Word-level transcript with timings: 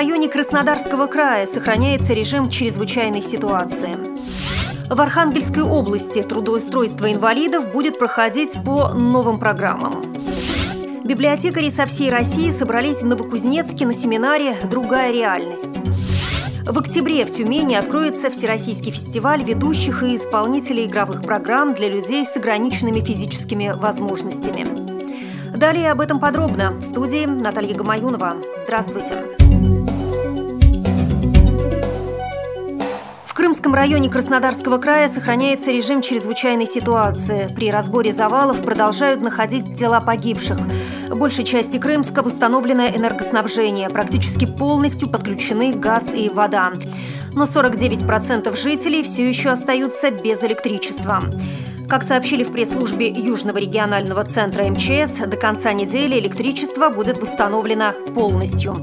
районе 0.00 0.30
Краснодарского 0.30 1.08
края 1.08 1.46
сохраняется 1.46 2.14
режим 2.14 2.48
чрезвычайной 2.48 3.20
ситуации. 3.20 3.94
В 4.88 4.98
Архангельской 4.98 5.62
области 5.62 6.22
трудоустройство 6.22 7.12
инвалидов 7.12 7.70
будет 7.70 7.98
проходить 7.98 8.52
по 8.64 8.94
новым 8.94 9.38
программам. 9.38 10.00
Библиотекари 11.04 11.68
со 11.68 11.84
всей 11.84 12.08
России 12.08 12.50
собрались 12.50 13.02
в 13.02 13.06
Новокузнецке 13.06 13.84
на 13.84 13.92
семинаре 13.92 14.56
«Другая 14.70 15.12
реальность». 15.12 15.78
В 16.66 16.78
октябре 16.78 17.26
в 17.26 17.30
Тюмени 17.30 17.74
откроется 17.74 18.30
Всероссийский 18.30 18.92
фестиваль 18.92 19.44
ведущих 19.44 20.02
и 20.02 20.16
исполнителей 20.16 20.86
игровых 20.86 21.20
программ 21.20 21.74
для 21.74 21.90
людей 21.90 22.24
с 22.24 22.34
ограниченными 22.36 23.00
физическими 23.00 23.70
возможностями. 23.76 24.66
Далее 25.54 25.90
об 25.90 26.00
этом 26.00 26.18
подробно. 26.18 26.70
В 26.70 26.82
студии 26.84 27.26
Наталья 27.26 27.74
Гамаюнова. 27.74 28.36
Здравствуйте. 28.64 29.39
Крымском 33.40 33.74
районе 33.74 34.10
Краснодарского 34.10 34.76
края 34.76 35.08
сохраняется 35.08 35.70
режим 35.70 36.02
чрезвычайной 36.02 36.66
ситуации. 36.66 37.50
При 37.56 37.70
разборе 37.70 38.12
завалов 38.12 38.60
продолжают 38.60 39.22
находить 39.22 39.78
тела 39.78 39.98
погибших. 40.02 40.58
Большей 41.08 41.46
части 41.46 41.78
Крымска 41.78 42.22
восстановлено 42.22 42.84
энергоснабжение. 42.84 43.88
Практически 43.88 44.44
полностью 44.44 45.08
подключены 45.08 45.72
газ 45.72 46.12
и 46.14 46.28
вода. 46.28 46.70
Но 47.32 47.44
49% 47.44 48.54
жителей 48.60 49.02
все 49.02 49.26
еще 49.26 49.48
остаются 49.48 50.10
без 50.10 50.42
электричества. 50.42 51.20
Как 51.88 52.02
сообщили 52.02 52.44
в 52.44 52.52
пресс-службе 52.52 53.08
Южного 53.08 53.56
регионального 53.56 54.22
центра 54.22 54.64
МЧС, 54.64 55.16
до 55.26 55.38
конца 55.38 55.72
недели 55.72 56.20
электричество 56.20 56.90
будет 56.90 57.16
восстановлено 57.16 57.94
полностью. 58.14 58.74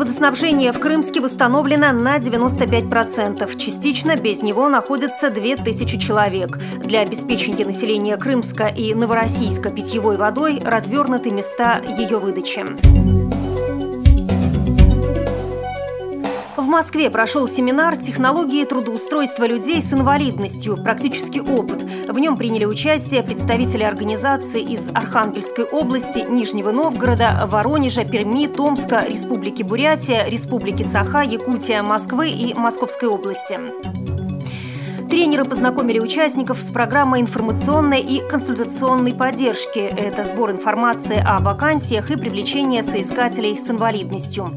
Водоснабжение 0.00 0.72
в 0.72 0.80
Крымске 0.80 1.20
восстановлено 1.20 1.92
на 1.92 2.16
95%. 2.16 3.54
Частично 3.58 4.16
без 4.16 4.40
него 4.40 4.66
находятся 4.70 5.28
2000 5.28 5.98
человек. 5.98 6.56
Для 6.78 7.00
обеспечения 7.00 7.66
населения 7.66 8.16
Крымска 8.16 8.68
и 8.68 8.94
Новороссийска 8.94 9.68
питьевой 9.68 10.16
водой 10.16 10.58
развернуты 10.64 11.30
места 11.30 11.82
ее 11.98 12.16
выдачи. 12.18 12.64
Москве 16.70 17.10
прошел 17.10 17.48
семинар 17.48 17.96
«Технологии 17.96 18.64
трудоустройства 18.64 19.44
людей 19.44 19.82
с 19.82 19.92
инвалидностью. 19.92 20.76
Практический 20.76 21.40
опыт». 21.40 21.84
В 22.10 22.18
нем 22.18 22.36
приняли 22.36 22.64
участие 22.64 23.22
представители 23.22 23.84
организаций 23.84 24.62
из 24.62 24.88
Архангельской 24.88 25.64
области, 25.64 26.28
Нижнего 26.28 26.72
Новгорода, 26.72 27.46
Воронежа, 27.46 28.04
Перми, 28.04 28.48
Томска, 28.48 29.04
Республики 29.06 29.62
Бурятия, 29.62 30.24
Республики 30.24 30.82
Саха, 30.82 31.22
Якутия, 31.22 31.84
Москвы 31.84 32.30
и 32.30 32.52
Московской 32.58 33.08
области. 33.08 33.60
Тренеры 35.08 35.44
познакомили 35.44 36.00
участников 36.00 36.58
с 36.58 36.72
программой 36.72 37.20
информационной 37.20 38.00
и 38.00 38.28
консультационной 38.28 39.14
поддержки. 39.14 39.78
Это 39.78 40.24
сбор 40.24 40.50
информации 40.50 41.24
о 41.24 41.38
вакансиях 41.38 42.10
и 42.10 42.16
привлечение 42.16 42.82
соискателей 42.82 43.56
с 43.56 43.70
инвалидностью. 43.70 44.48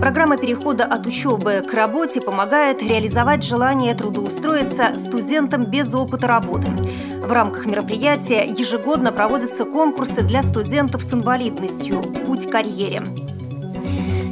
Программа 0.00 0.36
перехода 0.36 0.84
от 0.84 1.06
учебы 1.06 1.62
к 1.68 1.74
работе 1.74 2.20
помогает 2.20 2.82
реализовать 2.82 3.44
желание 3.44 3.94
трудоустроиться 3.94 4.94
студентам 4.94 5.64
без 5.64 5.92
опыта 5.92 6.26
работы. 6.28 6.70
В 7.20 7.32
рамках 7.32 7.66
мероприятия 7.66 8.44
ежегодно 8.46 9.12
проводятся 9.12 9.64
конкурсы 9.64 10.22
для 10.22 10.42
студентов 10.42 11.02
с 11.02 11.12
инвалидностью 11.12 12.00
«Путь 12.24 12.46
к 12.46 12.50
карьере». 12.50 13.02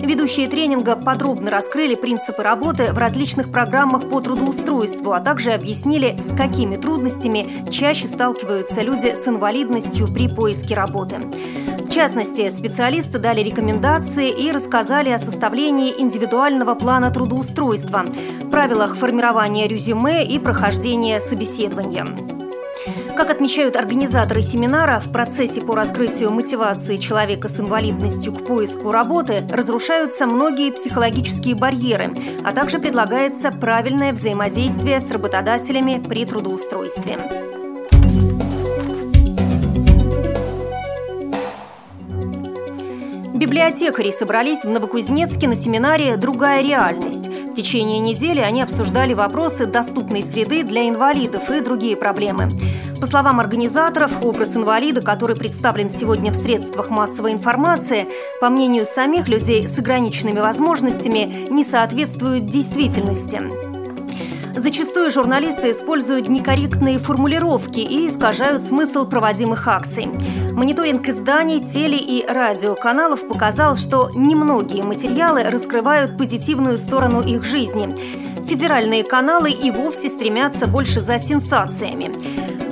Ведущие 0.03 0.47
тренинга 0.47 0.95
подробно 0.95 1.51
раскрыли 1.51 1.95
принципы 1.95 2.43
работы 2.45 2.93
в 2.93 2.99
различных 2.99 3.51
программах 3.51 4.09
по 4.09 4.21
трудоустройству, 4.21 5.13
а 5.13 5.21
также 5.21 5.51
объяснили, 5.51 6.17
с 6.23 6.35
какими 6.37 6.77
трудностями 6.77 7.71
чаще 7.73 8.07
сталкиваются 8.07 8.83
люди 8.83 9.17
с 9.17 9.27
инвалидностью 9.27 10.07
при 10.07 10.29
поиске 10.29 10.75
работы. 10.75 11.17
Частности, 11.97 12.47
специалисты 12.49 13.19
дали 13.19 13.41
рекомендации 13.41 14.29
и 14.29 14.53
рассказали 14.53 15.09
о 15.09 15.19
составлении 15.19 15.95
индивидуального 15.99 16.75
плана 16.75 17.11
трудоустройства, 17.11 18.05
правилах 18.51 18.97
формирования 18.97 19.67
резюме 19.67 20.23
и 20.23 20.39
прохождения 20.39 21.21
собеседования. 21.21 22.07
Как 23.17 23.31
отмечают 23.31 23.77
организаторы 23.77 24.43
семинара, 24.43 25.01
в 25.01 25.11
процессе 25.11 25.63
по 25.63 25.75
раскрытию 25.75 26.31
мотивации 26.31 26.99
человека 26.99 27.49
с 27.49 27.61
инвалидностью 27.61 28.35
к 28.35 28.45
поиску 28.45 28.91
работы 28.91 29.39
разрушаются 29.51 30.27
многие 30.27 30.73
психологические 30.73 31.55
барьеры, 31.55 32.13
а 32.45 32.53
также 32.53 32.79
предлагается 32.79 33.51
правильное 33.51 34.13
взаимодействие 34.13 35.01
с 35.01 35.11
работодателями 35.11 36.03
при 36.07 36.27
трудоустройстве. 36.27 37.46
Библиотекари 43.47 44.11
собрались 44.11 44.65
в 44.65 44.69
Новокузнецке 44.69 45.47
на 45.47 45.55
семинаре 45.55 46.17
«Другая 46.17 46.65
реальность». 46.65 47.29
В 47.29 47.55
течение 47.55 48.01
недели 48.01 48.41
они 48.41 48.61
обсуждали 48.61 49.15
вопросы 49.15 49.67
доступной 49.67 50.25
среды 50.25 50.65
для 50.65 50.89
инвалидов 50.89 51.49
и 51.49 51.61
другие 51.61 51.97
проблемы. 51.97 52.49
По 53.01 53.07
словам 53.07 53.39
организаторов, 53.39 54.25
образ 54.25 54.57
инвалида, 54.57 55.01
который 55.01 55.37
представлен 55.37 55.91
сегодня 55.91 56.33
в 56.33 56.35
средствах 56.35 56.91
массовой 56.91 57.35
информации, 57.35 58.09
по 58.41 58.51
мнению 58.51 58.85
самих 58.85 59.29
людей 59.29 59.69
с 59.69 59.79
ограниченными 59.79 60.41
возможностями, 60.41 61.47
не 61.49 61.65
соответствует 61.65 62.47
действительности. 62.47 63.76
Зачастую 64.67 65.13
журналисты 65.13 65.71
используют 65.71 66.29
некорректные 66.29 66.99
формулировки 66.99 67.79
и 67.79 68.09
искажают 68.09 68.65
смысл 68.65 69.09
проводимых 69.09 69.69
акций. 69.69 70.09
Мониторинг 70.55 71.09
изданий, 71.09 71.61
теле- 71.61 71.97
и 71.97 72.27
радиоканалов 72.27 73.29
показал, 73.29 73.77
что 73.77 74.11
немногие 74.13 74.83
материалы 74.83 75.45
раскрывают 75.45 76.19
позитивную 76.19 76.79
сторону 76.79 77.23
их 77.23 77.45
жизни. 77.45 77.89
Федеральные 78.49 79.05
каналы 79.05 79.53
и 79.53 79.71
вовсе 79.71 80.09
стремятся 80.09 80.67
больше 80.67 81.01
за 81.01 81.21
сенсациями. 81.21 82.13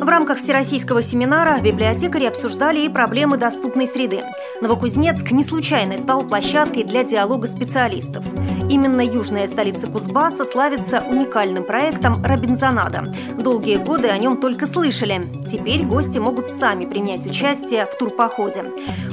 В 0.00 0.08
рамках 0.08 0.38
всероссийского 0.38 1.00
семинара 1.00 1.60
библиотекари 1.60 2.24
обсуждали 2.24 2.84
и 2.84 2.88
проблемы 2.88 3.36
доступной 3.36 3.86
среды. 3.86 4.20
Новокузнецк 4.60 5.30
не 5.30 5.44
случайно 5.44 5.96
стал 5.96 6.22
площадкой 6.22 6.82
для 6.82 7.04
диалога 7.04 7.46
специалистов. 7.46 8.24
Именно 8.70 9.02
южная 9.02 9.46
столица 9.46 9.86
Кузбасса 9.86 10.44
славится 10.44 11.00
уникальным 11.06 11.64
проектом 11.64 12.14
«Робинзонада». 12.24 13.04
Долгие 13.38 13.76
годы 13.76 14.08
о 14.08 14.18
нем 14.18 14.40
только 14.40 14.66
слышали. 14.66 15.22
Теперь 15.50 15.84
гости 15.84 16.18
могут 16.18 16.48
сами 16.48 16.84
принять 16.84 17.26
участие 17.26 17.84
в 17.84 17.96
турпоходе. 17.96 18.64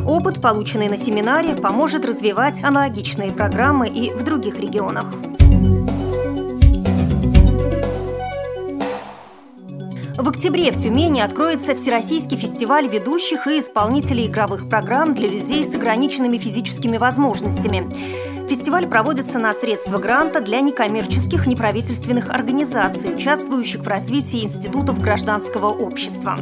Опыт, 0.08 0.42
полученный 0.42 0.90
на 0.90 0.98
семинаре, 0.98 1.56
поможет 1.56 2.06
развивать 2.06 2.64
аналогичные 2.64 3.32
программы 3.32 3.90
и 3.90 4.12
в 4.12 4.24
других 4.24 4.60
регионах. 4.60 5.06
Октябре 10.42 10.72
в 10.72 10.82
Тюмени 10.82 11.22
откроется 11.22 11.76
Всероссийский 11.76 12.36
фестиваль 12.36 12.88
ведущих 12.88 13.46
и 13.46 13.60
исполнителей 13.60 14.26
игровых 14.26 14.68
программ 14.70 15.14
для 15.14 15.28
людей 15.28 15.64
с 15.64 15.76
ограниченными 15.76 16.40
физическими 16.40 16.98
возможностями. 16.98 17.84
Фестиваль 18.50 18.88
проводится 18.88 19.38
на 19.38 19.54
средства 19.54 20.00
гранта 20.00 20.42
для 20.42 20.62
некоммерческих 20.62 21.46
неправительственных 21.46 22.32
организаций, 22.32 23.14
участвующих 23.14 23.82
в 23.82 23.88
развитии 23.88 24.44
институтов 24.44 25.00
гражданского 25.00 25.68
общества. 25.68 26.36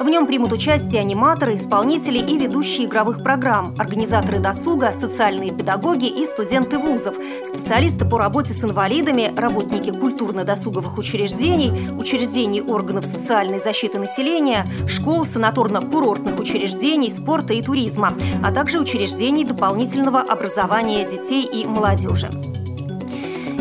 В 0.00 0.08
нем 0.08 0.26
примут 0.26 0.50
участие 0.52 1.02
аниматоры, 1.02 1.56
исполнители 1.56 2.16
и 2.16 2.38
ведущие 2.38 2.86
игровых 2.86 3.22
программ, 3.22 3.74
организаторы 3.78 4.38
досуга, 4.38 4.90
социальные 4.92 5.52
педагоги 5.52 6.06
и 6.06 6.24
студенты 6.24 6.78
вузов, 6.78 7.14
специалисты 7.46 8.06
по 8.06 8.16
работе 8.16 8.54
с 8.54 8.64
инвалидами, 8.64 9.30
работники 9.36 9.90
культурно-досуговых 9.90 10.96
учреждений, 10.96 11.72
учреждений 11.98 12.62
органов 12.62 13.04
социальной 13.04 13.60
защиты 13.60 13.98
населения, 13.98 14.64
школ, 14.88 15.26
санаторно-курортных 15.26 16.40
учреждений, 16.40 17.10
спорта 17.10 17.52
и 17.52 17.60
туризма, 17.60 18.14
а 18.42 18.52
также 18.52 18.80
учреждений 18.80 19.44
дополнительного 19.44 20.20
образования 20.22 21.04
детей 21.04 21.44
и 21.44 21.66
молодежи. 21.66 22.30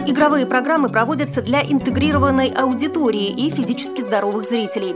Игровые 0.08 0.46
программы 0.46 0.88
проводятся 0.88 1.42
для 1.42 1.62
интегрированной 1.62 2.48
аудитории 2.48 3.28
и 3.28 3.52
физически 3.52 4.02
здоровых 4.04 4.48
зрителей. 4.48 4.96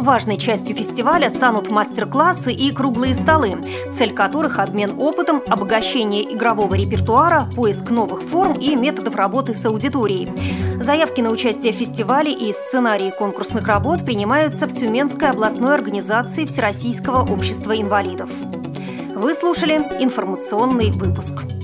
Важной 0.00 0.38
частью 0.38 0.76
фестиваля 0.76 1.28
станут 1.28 1.72
мастер-классы 1.72 2.52
и 2.52 2.70
круглые 2.70 3.14
столы, 3.16 3.56
цель 3.96 4.14
которых– 4.14 4.58
обмен 4.60 4.92
опытом, 5.00 5.42
обогащение 5.48 6.22
игрового 6.32 6.74
репертуара, 6.74 7.48
поиск 7.56 7.90
новых 7.90 8.22
форм 8.22 8.52
и 8.52 8.76
методов 8.76 9.16
работы 9.16 9.54
с 9.54 9.64
аудиторией. 9.66 10.30
Заявки 10.72 11.20
на 11.20 11.30
участие 11.30 11.72
в 11.72 11.76
фестивале 11.76 12.32
и 12.32 12.52
сценарии 12.52 13.10
конкурсных 13.10 13.66
работ 13.66 14.04
принимаются 14.04 14.68
в 14.68 14.72
Тюменской 14.72 15.30
областной 15.30 15.74
организации 15.74 16.44
Всероссийского 16.44 17.30
общества 17.30 17.76
инвалидов. 17.76 18.30
Вы 19.16 19.34
слушали 19.34 19.74
информационный 20.00 20.92
выпуск. 20.92 21.57